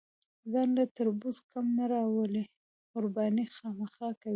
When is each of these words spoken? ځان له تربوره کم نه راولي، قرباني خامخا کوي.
ځان 0.51 0.69
له 0.77 0.83
تربوره 0.95 1.39
کم 1.51 1.65
نه 1.77 1.85
راولي، 1.93 2.43
قرباني 2.91 3.45
خامخا 3.55 4.09
کوي. 4.21 4.29